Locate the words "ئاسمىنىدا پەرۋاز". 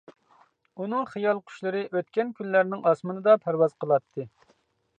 2.93-3.77